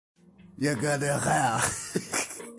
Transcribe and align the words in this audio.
You 0.57 0.73
go 0.75 0.97
to 0.99 1.17
hell! 1.19 2.47